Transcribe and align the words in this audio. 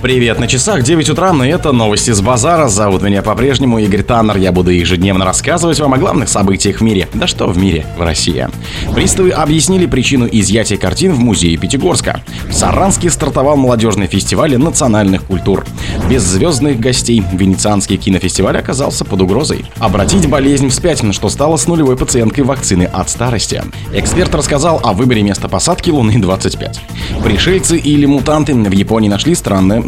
Привет, 0.00 0.38
на 0.38 0.46
часах 0.46 0.84
9 0.84 1.10
утра, 1.10 1.32
но 1.32 1.44
это 1.44 1.72
новости 1.72 2.12
с 2.12 2.20
базара. 2.20 2.68
Зовут 2.68 3.02
меня 3.02 3.20
по-прежнему 3.20 3.80
Игорь 3.80 4.04
Таннер. 4.04 4.36
Я 4.36 4.52
буду 4.52 4.70
ежедневно 4.70 5.24
рассказывать 5.24 5.80
вам 5.80 5.92
о 5.92 5.98
главных 5.98 6.28
событиях 6.28 6.78
в 6.78 6.82
мире. 6.82 7.08
Да 7.14 7.26
что 7.26 7.48
в 7.48 7.58
мире, 7.58 7.84
в 7.96 8.02
России. 8.02 8.46
Приставы 8.94 9.30
объяснили 9.30 9.86
причину 9.86 10.28
изъятия 10.30 10.76
картин 10.76 11.14
в 11.14 11.18
музее 11.18 11.56
Пятигорска. 11.56 12.22
В 12.48 12.52
Саранске 12.52 13.10
стартовал 13.10 13.56
молодежный 13.56 14.06
фестиваль 14.06 14.56
национальных 14.56 15.24
культур. 15.24 15.66
Без 16.08 16.22
звездных 16.22 16.78
гостей 16.78 17.24
Венецианский 17.32 17.96
кинофестиваль 17.96 18.56
оказался 18.56 19.04
под 19.04 19.22
угрозой. 19.22 19.64
Обратить 19.78 20.28
болезнь 20.28 20.68
вспять, 20.68 21.02
что 21.12 21.28
стало 21.28 21.56
с 21.56 21.66
нулевой 21.66 21.96
пациенткой 21.96 22.44
вакцины 22.44 22.84
от 22.84 23.10
старости. 23.10 23.64
Эксперт 23.92 24.32
рассказал 24.32 24.80
о 24.84 24.92
выборе 24.92 25.22
места 25.22 25.48
посадки 25.48 25.90
Луны-25. 25.90 26.76
Пришельцы 27.24 27.76
или 27.76 28.06
мутанты 28.06 28.54
в 28.54 28.72
Японии 28.72 29.08
нашли 29.08 29.34
странное 29.34 29.87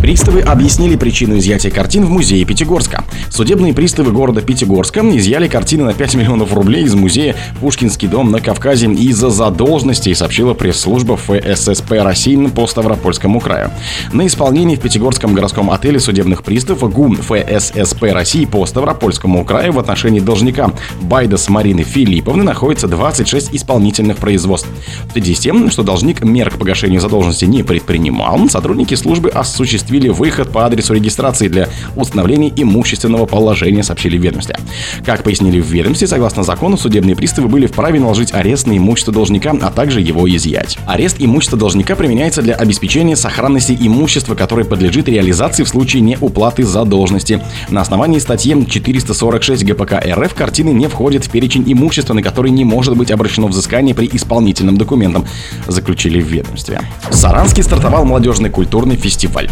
Приставы 0.00 0.40
объяснили 0.40 0.96
причину 0.96 1.38
изъятия 1.38 1.70
картин 1.70 2.04
в 2.04 2.10
музее 2.10 2.44
Пятигорска. 2.44 3.04
Судебные 3.30 3.72
приставы 3.72 4.12
города 4.12 4.40
Пятигорска 4.40 5.00
изъяли 5.00 5.48
картины 5.48 5.84
на 5.84 5.94
5 5.94 6.14
миллионов 6.16 6.52
рублей 6.52 6.84
из 6.84 6.94
музея 6.94 7.36
«Пушкинский 7.60 8.08
дом» 8.08 8.30
на 8.30 8.40
Кавказе 8.40 8.86
из-за 8.86 9.30
задолженности, 9.30 10.12
сообщила 10.14 10.54
пресс-служба 10.54 11.16
ФССП 11.16 11.92
России 12.02 12.36
по 12.46 12.66
Ставропольскому 12.66 13.40
краю. 13.40 13.70
На 14.12 14.26
исполнении 14.26 14.76
в 14.76 14.80
Пятигорском 14.80 15.34
городском 15.34 15.70
отеле 15.70 16.00
судебных 16.00 16.42
приставов 16.42 16.92
ГУ 16.92 17.14
ФССП 17.14 18.02
России 18.12 18.44
по 18.44 18.66
Ставропольскому 18.66 19.44
краю 19.44 19.72
в 19.72 19.78
отношении 19.78 20.20
должника 20.20 20.72
Байдас 21.00 21.48
Марины 21.48 21.82
Филипповны 21.82 22.44
находится 22.44 22.88
26 22.88 23.54
исполнительных 23.54 24.18
производств. 24.18 24.68
В 25.08 25.12
связи 25.12 25.34
с 25.34 25.40
тем, 25.40 25.70
что 25.70 25.82
должник 25.82 26.22
мер 26.22 26.50
к 26.50 26.58
погашению 26.58 27.00
задолженности 27.00 27.44
не 27.44 27.62
предпринимал, 27.62 28.48
сотрудники 28.48 28.94
службы 28.94 29.28
осуществили 29.28 29.67
осуществили 29.68 30.08
выход 30.08 30.50
по 30.50 30.64
адресу 30.64 30.94
регистрации 30.94 31.48
для 31.48 31.68
установления 31.94 32.50
имущественного 32.56 33.26
положения, 33.26 33.82
сообщили 33.82 34.16
в 34.16 34.22
ведомстве. 34.22 34.56
Как 35.04 35.22
пояснили 35.22 35.60
в 35.60 35.66
ведомстве, 35.66 36.06
согласно 36.06 36.42
закону, 36.42 36.78
судебные 36.78 37.14
приставы 37.14 37.48
были 37.48 37.66
вправе 37.66 38.00
наложить 38.00 38.32
арест 38.32 38.66
на 38.66 38.76
имущество 38.76 39.12
должника, 39.12 39.54
а 39.60 39.70
также 39.70 40.00
его 40.00 40.28
изъять. 40.34 40.78
Арест 40.86 41.16
имущества 41.18 41.58
должника 41.58 41.96
применяется 41.96 42.40
для 42.40 42.54
обеспечения 42.54 43.14
сохранности 43.14 43.76
имущества, 43.78 44.34
которое 44.34 44.64
подлежит 44.64 45.08
реализации 45.08 45.64
в 45.64 45.68
случае 45.68 46.00
неуплаты 46.00 46.64
задолженности. 46.64 47.42
На 47.68 47.82
основании 47.82 48.18
статьи 48.18 48.56
446 48.66 49.64
ГПК 49.64 49.94
РФ 50.02 50.32
картины 50.34 50.70
не 50.70 50.86
входят 50.86 51.26
в 51.26 51.30
перечень 51.30 51.70
имущества, 51.70 52.14
на 52.14 52.22
который 52.22 52.50
не 52.50 52.64
может 52.64 52.96
быть 52.96 53.10
обращено 53.10 53.48
взыскание 53.48 53.94
при 53.94 54.08
исполнительном 54.10 54.78
документом, 54.78 55.26
заключили 55.66 56.22
в 56.22 56.26
ведомстве. 56.26 56.80
В 57.10 57.14
Саранске 57.14 57.62
стартовал 57.62 58.06
молодежный 58.06 58.48
культурный 58.48 58.96
фестиваль. 58.96 59.50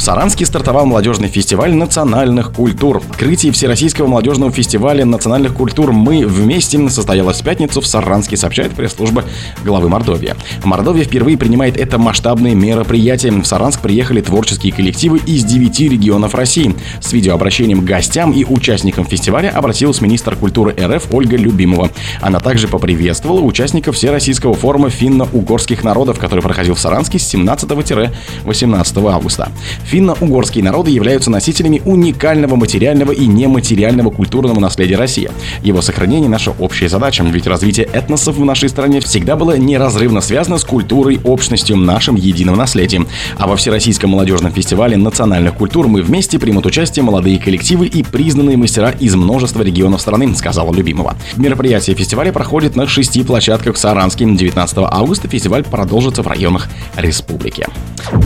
В 0.00 0.02
Саранске 0.02 0.46
стартовал 0.46 0.86
молодежный 0.86 1.28
фестиваль 1.28 1.74
национальных 1.74 2.54
культур. 2.54 3.02
Открытие 3.10 3.52
Всероссийского 3.52 4.06
молодежного 4.06 4.50
фестиваля 4.50 5.04
национальных 5.04 5.52
культур 5.52 5.92
«Мы 5.92 6.26
вместе» 6.26 6.88
состоялось 6.88 7.42
в 7.42 7.44
пятницу 7.44 7.82
в 7.82 7.86
Саранске, 7.86 8.38
сообщает 8.38 8.72
пресс-служба 8.72 9.24
главы 9.62 9.90
Мордовии. 9.90 10.34
Мордовия 10.64 11.04
впервые 11.04 11.36
принимает 11.36 11.76
это 11.76 11.98
масштабное 11.98 12.54
мероприятие. 12.54 13.30
В 13.32 13.44
Саранск 13.44 13.80
приехали 13.80 14.22
творческие 14.22 14.72
коллективы 14.72 15.18
из 15.18 15.44
девяти 15.44 15.86
регионов 15.86 16.34
России. 16.34 16.74
С 17.02 17.12
видеообращением 17.12 17.82
к 17.82 17.84
гостям 17.84 18.32
и 18.32 18.46
участникам 18.46 19.04
фестиваля 19.04 19.50
обратилась 19.50 20.00
министр 20.00 20.34
культуры 20.34 20.74
РФ 20.80 21.12
Ольга 21.12 21.36
Любимова. 21.36 21.90
Она 22.22 22.40
также 22.40 22.68
поприветствовала 22.68 23.40
участников 23.40 23.96
Всероссийского 23.96 24.54
форума 24.54 24.88
финно-угорских 24.88 25.84
народов, 25.84 26.18
который 26.18 26.40
проходил 26.40 26.74
в 26.74 26.80
Саранске 26.80 27.18
с 27.18 27.34
17-18 27.34 29.12
августа. 29.12 29.52
Финно-угорские 29.90 30.62
народы 30.62 30.92
являются 30.92 31.32
носителями 31.32 31.82
уникального 31.84 32.54
материального 32.54 33.10
и 33.10 33.26
нематериального 33.26 34.10
культурного 34.10 34.60
наследия 34.60 34.94
России. 34.94 35.28
Его 35.64 35.82
сохранение– 35.82 36.28
наша 36.30 36.52
общая 36.60 36.88
задача, 36.88 37.24
ведь 37.24 37.48
развитие 37.48 37.88
этносов 37.92 38.36
в 38.36 38.44
нашей 38.44 38.68
стране 38.68 39.00
всегда 39.00 39.34
было 39.34 39.58
неразрывно 39.58 40.20
связано 40.20 40.58
с 40.58 40.64
культурой, 40.64 41.18
общностью, 41.24 41.76
нашим 41.76 42.14
единым 42.14 42.54
наследием. 42.54 43.08
А 43.36 43.48
во 43.48 43.56
Всероссийском 43.56 44.10
молодежном 44.10 44.52
фестивале 44.52 44.96
национальных 44.96 45.54
культур 45.54 45.88
мы 45.88 46.02
вместе 46.02 46.38
примут 46.38 46.66
участие 46.66 47.02
молодые 47.02 47.40
коллективы 47.40 47.86
и 47.88 48.04
признанные 48.04 48.56
мастера 48.56 48.92
из 48.92 49.16
множества 49.16 49.62
регионов 49.62 50.00
страны, 50.02 50.32
сказала 50.36 50.72
Любимова. 50.72 51.16
Мероприятие 51.34 51.96
фестиваля 51.96 52.30
проходит 52.30 52.76
на 52.76 52.86
шести 52.86 53.24
площадках 53.24 53.74
в 53.74 53.78
Саранске. 53.78 54.24
19 54.24 54.78
августа 54.82 55.26
фестиваль 55.26 55.64
продолжится 55.64 56.22
в 56.22 56.28
районах 56.28 56.68
республики. 56.96 57.66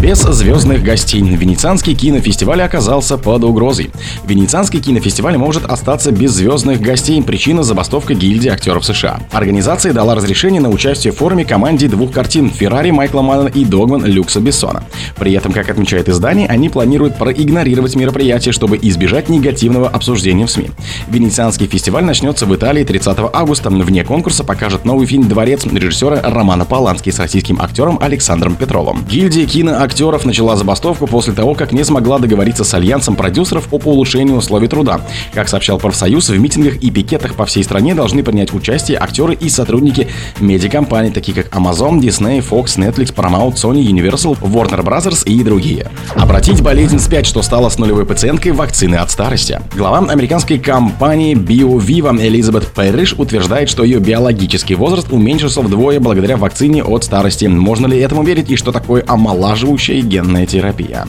Без 0.01 0.21
звездных 0.21 0.83
гостей 0.83 1.21
Венецианский 1.55 1.95
кинофестиваль 1.95 2.63
оказался 2.63 3.17
под 3.17 3.45
угрозой. 3.45 3.93
Венецианский 4.27 4.81
кинофестиваль 4.81 5.37
может 5.37 5.65
остаться 5.67 6.11
без 6.11 6.33
звездных 6.33 6.81
гостей. 6.81 7.23
Причина– 7.23 7.63
забастовка 7.63 8.15
гильдии 8.15 8.49
актеров 8.49 8.85
США. 8.85 9.21
Организация 9.31 9.93
дала 9.93 10.17
разрешение 10.17 10.61
на 10.61 10.69
участие 10.69 11.13
в 11.13 11.17
форуме 11.17 11.45
команде 11.45 11.87
двух 11.87 12.11
картин 12.11 12.51
«Феррари» 12.51 12.91
Майкла 12.91 13.23
Мана 13.23 13.47
и 13.47 13.65
«Догман» 13.65 14.05
Люкса 14.05 14.41
Бессона. 14.41 14.83
При 15.17 15.33
этом, 15.33 15.53
как 15.53 15.71
отмечает 15.71 16.09
издание, 16.09 16.49
они 16.49 16.69
планируют 16.69 17.19
проигнорировать 17.19 17.95
мероприятие, 17.95 18.51
чтобы 18.51 18.77
избежать 18.83 19.29
негативного 19.29 19.89
обсуждения 19.89 20.47
в 20.47 20.51
СМИ. 20.51 20.71
Венецианский 21.07 21.69
фестиваль 21.69 22.03
начнется 22.03 22.47
в 22.47 22.55
Италии 22.57 22.83
30 22.83 23.17
августа. 23.33 23.71
Вне 23.71 24.03
конкурса 24.03 24.43
покажет 24.43 24.85
новый 24.85 25.07
фильм 25.07 25.29
«Дворец» 25.29 25.65
режиссера 25.67 26.21
Романа 26.21 26.65
Полански 26.65 27.11
с 27.11 27.21
российским 27.21 27.61
актером 27.61 28.01
Александром 28.03 28.57
Петровым. 28.57 29.05
Гильдия 29.09 29.47
киноактеров 29.47 30.25
начала 30.25 30.57
забастовку 30.57 31.07
после 31.07 31.33
того, 31.33 31.44
как 31.53 31.73
не 31.73 31.85
смогла 31.85 32.19
договориться 32.19 32.65
с 32.65 32.73
альянсом 32.73 33.17
продюсеров 33.17 33.69
об 33.73 33.87
улучшении 33.87 34.33
условий 34.33 34.69
труда. 34.69 35.03
Как 35.35 35.49
сообщал 35.49 35.79
профсоюз, 35.79 36.31
в 36.31 36.39
митингах 36.39 36.77
и 36.77 36.91
пикетах 36.91 37.35
по 37.35 37.45
всей 37.45 37.63
стране 37.63 37.95
должны 37.95 38.23
принять 38.23 38.55
участие 38.55 38.99
актеры 38.99 39.35
и 39.35 39.51
сотрудники 39.51 40.09
медиакомпаний, 40.41 41.11
такие 41.11 41.35
как 41.35 41.55
Amazon, 41.55 41.99
Disney, 41.99 42.43
Fox, 42.43 42.79
Netflix, 42.79 43.15
Paramount, 43.15 43.57
Sony, 43.57 43.85
Universal, 43.85 44.39
Warner 44.41 44.83
Bros. 44.83 45.25
и 45.27 45.43
другие. 45.43 45.91
Обратить 46.15 46.63
болезнь 46.63 46.99
вспять, 46.99 47.27
что 47.27 47.43
стало 47.43 47.69
с 47.69 47.79
нулевой 47.79 48.07
пациенткой 48.07 48.53
вакцины 48.53 48.95
от 48.95 49.11
старости. 49.11 49.61
Глава 49.77 49.99
американской 49.99 50.59
компании 50.59 51.35
BioViva 51.35 52.17
Элизабет 52.25 52.69
Пэрриш 52.69 53.15
утверждает, 53.19 53.69
что 53.69 53.83
ее 53.83 53.99
биологический 53.99 54.77
возраст 54.77 55.09
уменьшился 55.11 55.61
вдвое 55.61 56.01
благодаря 56.01 56.37
вакцине 56.37 56.85
от 56.85 57.05
старости. 57.05 57.47
Можно 57.47 57.87
ли 57.87 57.99
этому 57.99 58.23
верить 58.23 58.51
и 58.51 58.57
что 58.57 58.73
такое 58.73 59.05
омолаживающая 59.07 60.01
генная 60.01 60.47
терапия? 60.47 61.07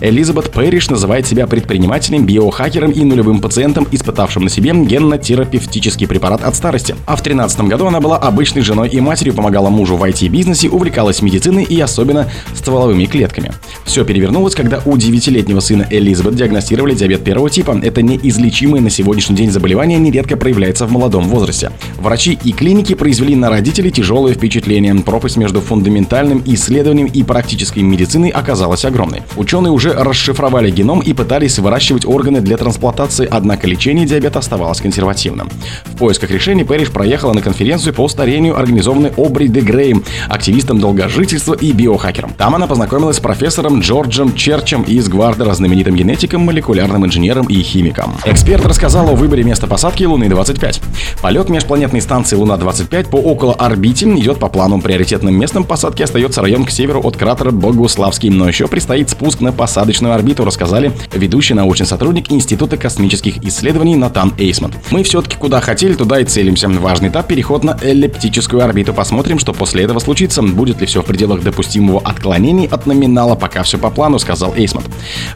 Элизабет 0.00 0.52
Пэриш 0.52 0.90
называет 0.90 1.26
себя 1.26 1.46
предпринимателем, 1.46 2.26
биохакером 2.26 2.90
и 2.90 3.04
нулевым 3.04 3.40
пациентом, 3.40 3.86
испытавшим 3.90 4.44
на 4.44 4.50
себе 4.50 4.72
генно-терапевтический 4.72 6.06
препарат 6.06 6.42
от 6.44 6.54
старости. 6.54 6.94
А 7.06 7.16
в 7.16 7.22
2013 7.22 7.60
году 7.62 7.86
она 7.86 8.00
была 8.00 8.16
обычной 8.16 8.62
женой 8.62 8.88
и 8.88 9.00
матерью, 9.00 9.34
помогала 9.34 9.68
мужу 9.68 9.96
в 9.96 10.04
IT-бизнесе, 10.04 10.68
увлекалась 10.68 11.22
медициной 11.22 11.64
и 11.64 11.80
особенно 11.80 12.28
стволовыми 12.54 13.04
клетками. 13.06 13.52
Все 13.84 14.04
перевернулось, 14.04 14.54
когда 14.54 14.80
у 14.84 14.96
9-летнего 14.96 15.60
сына 15.60 15.86
Элизабет 15.90 16.36
диагностировали 16.36 16.94
диабет 16.94 17.24
первого 17.24 17.50
типа. 17.50 17.78
Это 17.82 18.02
неизлечимое 18.02 18.80
на 18.80 18.90
сегодняшний 18.90 19.36
день 19.36 19.50
заболевание 19.50 19.98
нередко 19.98 20.36
проявляется 20.36 20.86
в 20.86 20.92
молодом 20.92 21.24
возрасте. 21.28 21.70
Врачи 21.98 22.38
и 22.42 22.52
клиники 22.52 22.94
произвели 22.94 23.34
на 23.34 23.50
родителей 23.50 23.90
тяжелое 23.90 24.34
впечатление. 24.34 24.94
Пропасть 24.94 25.36
между 25.36 25.60
фундаментальным 25.60 26.42
исследованием 26.46 27.06
и 27.06 27.22
практической 27.22 27.80
медициной 27.80 28.30
оказалась 28.30 28.84
огромной. 28.84 29.22
Ученые 29.36 29.55
уже 29.64 29.92
расшифровали 29.92 30.70
геном 30.70 31.00
и 31.00 31.12
пытались 31.12 31.58
выращивать 31.58 32.04
органы 32.04 32.40
для 32.40 32.56
трансплантации, 32.56 33.26
однако 33.30 33.66
лечение 33.66 34.06
диабета 34.06 34.38
оставалось 34.38 34.80
консервативным. 34.80 35.50
В 35.84 35.96
поисках 35.96 36.30
решений 36.30 36.64
Пэриш 36.64 36.90
проехала 36.90 37.32
на 37.32 37.42
конференцию 37.42 37.94
по 37.94 38.06
старению, 38.08 38.58
организованной 38.58 39.12
Обри 39.16 39.48
де 39.48 39.60
Грейм, 39.60 40.04
активистом 40.28 40.78
долгожительства 40.78 41.54
и 41.54 41.72
биохакером. 41.72 42.32
Там 42.36 42.54
она 42.54 42.66
познакомилась 42.66 43.16
с 43.16 43.20
профессором 43.20 43.80
Джорджем 43.80 44.34
Черчем 44.34 44.82
из 44.82 45.08
Гвардера, 45.08 45.54
знаменитым 45.54 45.96
генетиком, 45.96 46.42
молекулярным 46.42 47.06
инженером 47.06 47.46
и 47.46 47.62
химиком. 47.62 48.14
Эксперт 48.24 48.64
рассказал 48.66 49.08
о 49.08 49.12
выборе 49.14 49.42
места 49.42 49.66
посадки 49.66 50.04
Луны-25. 50.04 50.82
Полет 51.22 51.48
межпланетной 51.48 52.00
станции 52.00 52.36
Луна-25 52.36 53.08
по 53.08 53.16
около 53.16 53.54
орбите 53.54 53.96
идет 53.96 54.38
по 54.38 54.48
плану. 54.48 54.80
Приоритетным 54.80 55.34
местом 55.38 55.64
посадки 55.64 56.02
остается 56.02 56.42
район 56.42 56.64
к 56.64 56.70
северу 56.70 57.00
от 57.00 57.16
кратера 57.16 57.50
Богуславский, 57.50 58.28
но 58.28 58.46
еще 58.46 58.68
предстоит 58.68 59.10
спуск 59.10 59.40
на 59.46 59.52
посадочную 59.52 60.12
орбиту, 60.12 60.44
рассказали 60.44 60.92
ведущий 61.12 61.54
научный 61.54 61.86
сотрудник 61.86 62.30
Института 62.30 62.76
космических 62.76 63.42
исследований 63.44 63.96
Натан 63.96 64.34
Эйсмонт. 64.38 64.74
Мы 64.90 65.04
все-таки 65.04 65.36
куда 65.36 65.60
хотели, 65.60 65.94
туда 65.94 66.20
и 66.20 66.24
целимся. 66.24 66.68
Важный 66.68 67.08
этап– 67.08 67.26
переход 67.28 67.62
на 67.62 67.78
эллиптическую 67.80 68.62
орбиту. 68.62 68.92
Посмотрим, 68.92 69.38
что 69.38 69.52
после 69.52 69.84
этого 69.84 70.00
случится. 70.00 70.42
Будет 70.42 70.80
ли 70.80 70.86
все 70.86 71.02
в 71.02 71.06
пределах 71.06 71.42
допустимого 71.42 72.00
отклонений 72.00 72.66
от 72.66 72.86
номинала. 72.86 73.36
Пока 73.36 73.62
все 73.62 73.78
по 73.78 73.90
плану, 73.90 74.18
сказал 74.18 74.52
Эйсмонт. 74.56 74.86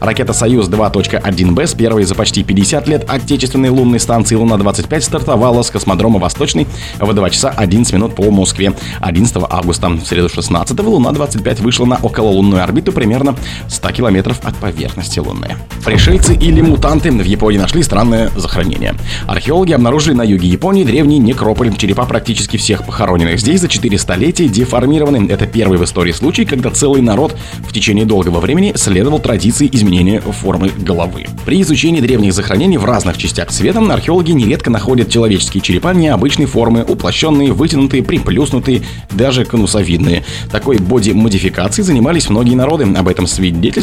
Ракета 0.01 0.33
«Союз 0.33 0.67
2.1Б» 0.67 1.67
с 1.67 1.73
первой 1.73 2.03
за 2.03 2.15
почти 2.15 2.43
50 2.43 2.87
лет 2.89 3.05
отечественной 3.07 3.69
лунной 3.69 3.99
станции 3.99 4.35
«Луна-25» 4.35 5.01
стартовала 5.01 5.61
с 5.61 5.69
космодрома 5.69 6.19
«Восточный» 6.19 6.67
в 6.99 7.13
2 7.13 7.29
часа 7.29 7.49
11 7.49 7.93
минут 7.93 8.15
по 8.15 8.29
Москве 8.29 8.73
11 8.99 9.37
августа. 9.49 9.89
В 9.89 10.05
среду 10.05 10.27
16 10.27 10.77
Луна-25 10.77 11.61
вышла 11.61 11.85
на 11.85 11.95
окололунную 11.95 12.61
орбиту 12.61 12.91
примерно 12.91 13.35
100 13.69 13.91
километров 14.01 14.39
от 14.43 14.55
поверхности 14.55 15.19
Луны. 15.19 15.55
Пришельцы 15.85 16.33
или 16.33 16.59
мутанты 16.61 17.11
в 17.11 17.23
Японии 17.23 17.59
нашли 17.59 17.83
странное 17.83 18.31
захоронение. 18.35 18.95
Археологи 19.27 19.73
обнаружили 19.73 20.15
на 20.15 20.23
юге 20.23 20.47
Японии 20.47 20.83
древний 20.83 21.19
некрополь. 21.19 21.71
Черепа 21.77 22.05
практически 22.05 22.57
всех 22.57 22.83
похороненных 22.83 23.39
здесь 23.39 23.61
за 23.61 23.67
4 23.67 23.99
столетия 23.99 24.47
деформированы. 24.47 25.27
Это 25.29 25.45
первый 25.45 25.77
в 25.77 25.83
истории 25.83 26.13
случай, 26.13 26.45
когда 26.45 26.71
целый 26.71 27.03
народ 27.03 27.35
в 27.67 27.71
течение 27.73 28.05
долгого 28.05 28.39
времени 28.39 28.73
следовал 28.75 29.19
традиции 29.19 29.69
изменения 29.71 30.19
формы 30.19 30.71
головы. 30.79 31.27
При 31.45 31.61
изучении 31.61 32.01
древних 32.01 32.33
захоронений 32.33 32.77
в 32.77 32.85
разных 32.85 33.17
частях 33.17 33.51
света 33.51 33.81
археологи 33.81 34.31
нередко 34.31 34.71
находят 34.71 35.11
человеческие 35.11 35.61
черепа 35.61 35.93
необычной 35.93 36.47
формы, 36.47 36.83
уплощенные, 36.83 37.51
вытянутые, 37.51 38.01
приплюснутые, 38.01 38.81
даже 39.11 39.45
конусовидные. 39.45 40.23
Такой 40.51 40.79
боди-модификацией 40.79 41.85
занимались 41.85 42.29
многие 42.29 42.55
народы. 42.55 42.87
Об 42.95 43.07
этом 43.07 43.27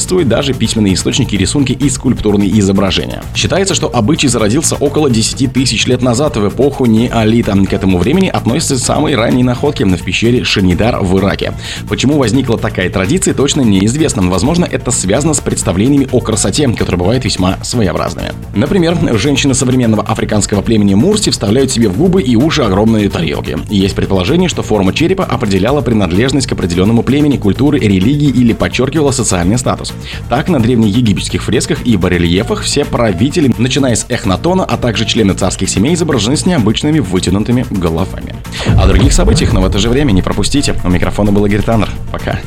свидетельствуют 0.08 0.28
даже 0.28 0.54
письменные 0.54 0.94
источники, 0.94 1.36
рисунки 1.36 1.72
и 1.72 1.90
скульптурные 1.90 2.58
изображения. 2.60 3.22
Считается, 3.34 3.74
что 3.74 3.90
обычай 3.92 4.28
зародился 4.28 4.76
около 4.76 5.10
10 5.10 5.52
тысяч 5.52 5.86
лет 5.86 6.02
назад, 6.02 6.36
в 6.36 6.48
эпоху 6.48 6.86
неолита. 6.86 7.54
К 7.68 7.72
этому 7.72 7.98
времени 7.98 8.28
относятся 8.28 8.78
самые 8.78 9.16
ранние 9.16 9.44
находки 9.44 9.82
в 9.82 10.02
пещере 10.02 10.44
Шанидар 10.44 10.98
в 11.02 11.18
Ираке. 11.18 11.52
Почему 11.88 12.18
возникла 12.18 12.56
такая 12.58 12.90
традиция, 12.90 13.34
точно 13.34 13.62
неизвестно. 13.62 14.22
Возможно, 14.22 14.66
это 14.70 14.90
связано 14.90 15.34
с 15.34 15.40
представлениями 15.40 16.08
о 16.10 16.20
красоте, 16.20 16.68
которые 16.68 16.98
бывают 16.98 17.24
весьма 17.24 17.58
своеобразными. 17.62 18.32
Например, 18.54 18.96
женщины 19.18 19.54
современного 19.54 20.02
африканского 20.02 20.62
племени 20.62 20.94
Мурси 20.94 21.30
вставляют 21.30 21.70
себе 21.70 21.88
в 21.88 21.96
губы 21.96 22.22
и 22.22 22.36
уши 22.36 22.62
огромные 22.62 23.10
тарелки. 23.10 23.58
Есть 23.68 23.94
предположение, 23.94 24.48
что 24.48 24.62
форма 24.62 24.92
черепа 24.92 25.24
определяла 25.24 25.80
принадлежность 25.80 26.46
к 26.46 26.52
определенному 26.52 27.02
племени, 27.02 27.36
культуре, 27.36 27.78
религии 27.80 28.30
или 28.30 28.52
подчеркивала 28.52 29.10
социальный 29.10 29.58
статус. 29.58 29.92
Так, 30.28 30.48
на 30.48 30.60
древнеегипетских 30.60 31.42
фресках 31.42 31.86
и 31.86 31.96
барельефах 31.96 32.62
все 32.62 32.84
правители, 32.84 33.54
начиная 33.58 33.94
с 33.94 34.06
Эхнатона, 34.08 34.64
а 34.64 34.76
также 34.76 35.04
члены 35.04 35.34
царских 35.34 35.68
семей, 35.68 35.94
изображены 35.94 36.36
с 36.36 36.46
необычными 36.46 36.98
вытянутыми 36.98 37.66
головами. 37.70 38.34
О 38.76 38.86
других 38.86 39.12
событиях, 39.12 39.52
но 39.52 39.60
в 39.60 39.66
это 39.66 39.78
же 39.78 39.88
время 39.88 40.12
не 40.12 40.22
пропустите. 40.22 40.74
У 40.84 40.88
микрофона 40.88 41.32
был 41.32 41.46
Игорь 41.46 41.62
Таннер. 41.62 41.90
Пока. 42.12 42.38